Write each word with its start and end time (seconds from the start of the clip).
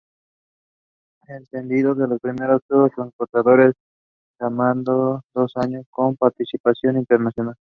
El 1.27 1.47
tendido 1.49 1.93
de 1.93 2.07
los 2.07 2.19
primeros 2.19 2.63
tubos 2.67 2.91
transportadores 2.95 3.75
demandó 4.39 5.21
dos 5.31 5.51
años, 5.57 5.85
con 5.91 6.15
participación 6.15 6.97
internacional. 6.97 7.53